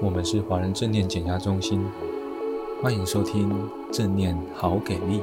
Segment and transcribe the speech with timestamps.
[0.00, 1.84] 我们是华人正念减压中心，
[2.80, 3.50] 欢迎收听
[3.92, 5.20] 正念好给力。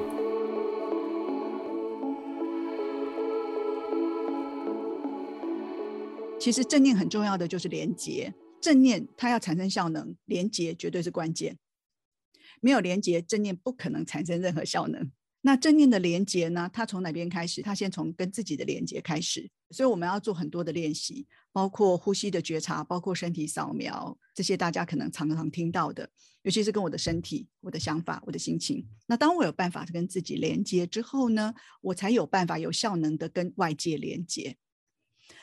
[6.38, 11.58] 其实正念很重要的就是连结，正念它要产生效能，连结绝对是关键。
[12.60, 15.10] 没有连结，正念不可能产生任何效能。
[15.40, 16.70] 那正念的连结呢？
[16.74, 17.62] 它从哪边开始？
[17.62, 19.50] 它先从跟自己的连结开始。
[19.70, 26.10] 所以我们要做很多的练习，包括呼吸的觉察，包括身体扫描，这些大家可能常常听到的，
[26.44, 28.86] 尤其是跟我的身体、我的想法、我的心情。
[29.08, 34.58] 那当我有办法跟自己连接之后呢，我才有办法有效能的跟外界连接。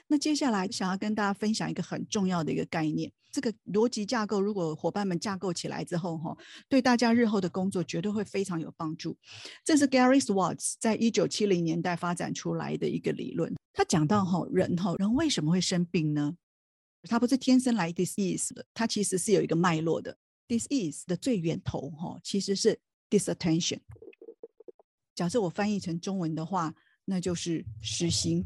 [0.07, 6.37] 那接下来想要跟大家分享一个很重要的一个概念，这个逻辑架构，如果伙伴们架构起来之后，哈，
[6.69, 9.17] 对大家日后的工作绝对会非常有帮助。
[9.65, 13.53] 这是 Gary Swartz 在一九七零年代发展出来的一个理论。
[13.73, 16.37] 他讲到哈，人哈，人为什么会生病呢？
[17.05, 20.17] 他不是天生来 disease 的，他其实是有一个脉络的。
[20.47, 23.79] disease 的最源头哈，其实是 disattention。
[25.15, 28.45] 假设我翻译成中文的话，那就是失心。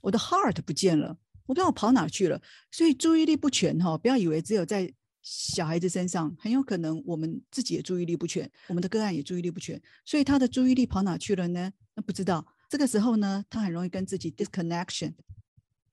[0.00, 1.08] 我的 heart 不见了，
[1.46, 11.70] 我不知道我跑哪去了，所以注意力不全哈，不要以为只有在小孩子身上，很有可能我们自己的注意力不全，我们的个案也注意力不全，所以他的注意力跑哪去了呢？
[11.94, 15.12] 那不知道，这个时候呢，他很容易跟自己 disconnection，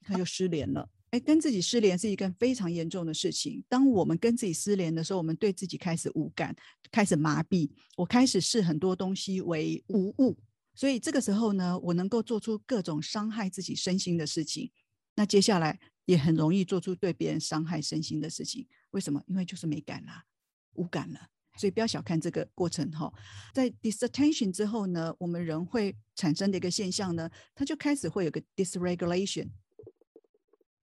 [0.02, 0.88] 他就失联了。
[1.10, 3.64] 哎，跟自己失联是一个非常严重的事情。
[3.68, 6.56] 当我们跟自己失联的时候，我们对自己开始无感，
[6.92, 10.38] 开始麻痹，我开始视很多东西为无物。
[10.76, 14.70] 所以这个时候呢，我能够做出各种伤害自己身心的事情，
[15.16, 18.68] 那接下来也很容易做出对别人伤害身心的事情。
[18.92, 19.24] 为什么？
[19.26, 20.26] 因为就是没感了，
[20.74, 21.30] 无感了。
[21.58, 23.12] 所以不要小看这个过程哈。
[23.54, 29.50] 在 disattention 之后呢，我们人会产生的一个现象呢，它就开始会有个 dysregulation，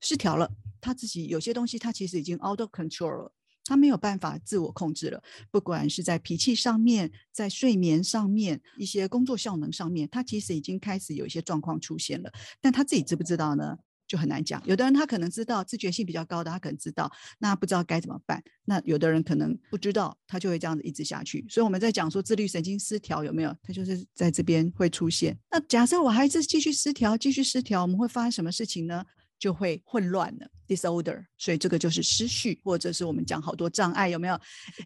[0.00, 0.50] 失调了。
[0.80, 3.32] 他自己有些东西，他其实已经 out of control 了。
[3.64, 12.30] 他没有办法自我控制了，不管是在脾气上面，在睡眠上面，一些工作效能上面，他其实已经开始有一些状况出现了。
[12.60, 13.78] 但他自己知不知道呢？
[14.14, 14.62] 就很难讲。
[14.64, 17.10] 有的人他可能知道，自觉性比较高的，他可能知道，
[17.40, 18.40] 那不知道该怎么办。
[18.64, 21.44] 那有的人可能不知道，他就会这样子一直下去。
[21.48, 23.52] 所以我们在讲说自律神经失调有没有？
[23.60, 25.36] 他就是在这边会出现。
[25.50, 29.04] 那假设我还是继续失调，继续失调，我们会发生什么事情呢？
[29.36, 34.40] 就会混乱了，disorder，所以这个就是失序，或者是我们讲好多障碍，有没有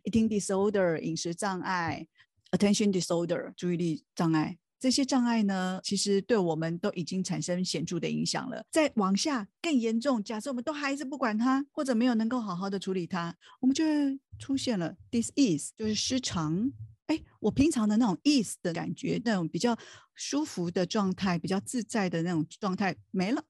[0.04, 2.04] ？eating disorder，饮食障碍
[2.52, 4.56] ；attention disorder，注意力障碍。
[4.80, 8.64] 这些障碍呢，其实对我们都已经产生显著的影响了。
[8.70, 16.70] 再往下更严重，假设我们都还是不管它，或者没有能够好好的处理它，我们就会出现了 dis-ease，就是失常。
[17.06, 19.76] 哎，我平常的那种 ease 的感觉，那种比较
[20.14, 23.42] 舒服的状态，比较自在的那种状态没了。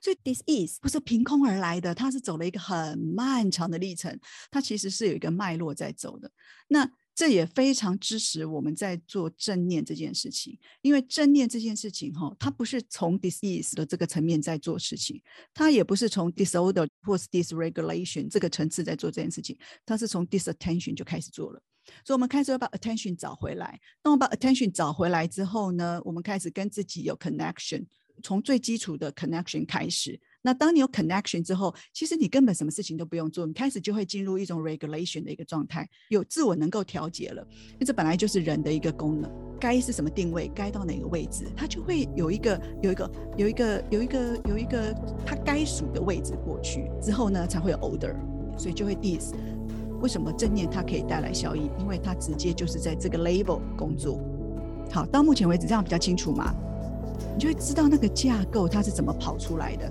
[0.00, 4.18] 所以 dis-ease 不是凭空而来的，它是走了一个很漫长的历程，
[4.50, 6.30] 它其实是有一个脉络在走的。
[6.68, 21.62] 那这也非常支持我们在做正念这件事情，因为正念这件事情哈，它不是从 dis-ease 的这个层面在做事情，它也不是从 disorder 或是 dysregulation 这个层次在做这件事情，它是从 disattention 就开始做了。
[22.04, 23.78] 所以，我们开始要把 attention 找回来。
[24.02, 27.84] 那我把 attention 找回来之后呢，我们开始跟自己有 connection。
[28.22, 37.42] 从最基础的 connection 开始，那当你有 connection 之后，其实你根本什么事情都不用做，你开始就会进入一种 regulation 的一个状态，有自我能够调节了。
[37.72, 44.94] 因为这本来就是人的一个功能，该是什么定位，该到哪个位置，它就会有一个有一个有一个有一个有一个
[45.24, 48.14] 它该属的位置过去之后呢，才会有 order，
[48.58, 49.32] 所以就会 dis。
[50.02, 51.70] 为什么正念它可以带来效益？
[51.78, 54.20] 因为它直接就是在这个 level 工作。
[54.92, 56.54] 好，到目前为止这样比较清楚吗？
[57.32, 59.90] 你就会知道那个架构它是怎么跑出来的。